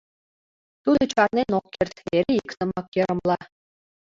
Тудо 0.83 0.99
чарнен 1.11 1.51
ок 1.59 1.65
керт, 1.75 1.95
эре 2.17 2.31
иктымак 2.41 2.87
йырымла. 2.97 3.37